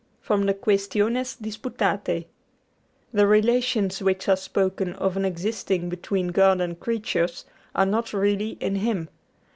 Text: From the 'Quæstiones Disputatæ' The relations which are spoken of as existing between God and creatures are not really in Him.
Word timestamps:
From 0.19 0.47
the 0.47 0.55
'Quæstiones 0.55 1.37
Disputatæ' 1.39 2.25
The 3.13 3.27
relations 3.27 4.01
which 4.01 4.27
are 4.27 4.35
spoken 4.35 4.93
of 4.93 5.15
as 5.15 5.25
existing 5.25 5.89
between 5.89 6.29
God 6.29 6.59
and 6.59 6.79
creatures 6.79 7.45
are 7.75 7.85
not 7.85 8.11
really 8.11 8.57
in 8.59 8.77
Him. 8.77 9.09